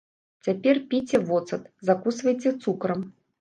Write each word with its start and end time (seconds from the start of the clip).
Цяпер 0.45 0.79
піце 0.93 1.19
воцат, 1.27 1.67
закусвайце 1.91 2.55
цукрам. 2.65 3.07